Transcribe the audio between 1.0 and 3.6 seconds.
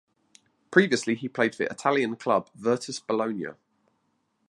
he played for Italian club Virtus Bologna.